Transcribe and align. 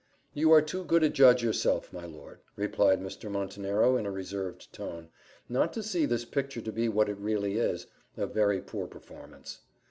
"You 0.33 0.51
are 0.51 0.63
too 0.63 0.83
good 0.83 1.03
a 1.03 1.09
judge 1.09 1.43
yourself, 1.43 1.93
my 1.93 2.05
lord," 2.07 2.39
replied 2.55 2.99
Mr. 3.01 3.29
Montenero, 3.29 3.97
in 3.97 4.07
a 4.07 4.11
reserved 4.11 4.73
tone, 4.73 5.09
"not 5.47 5.73
to 5.73 5.83
see 5.83 6.07
this 6.07 6.25
picture 6.25 6.61
to 6.61 6.71
be 6.71 6.89
what 6.89 7.07
it 7.07 7.19
really 7.19 7.57
is, 7.59 7.85
a 8.17 8.25
very 8.25 8.61
poor 8.61 8.87
performance." 8.87 9.59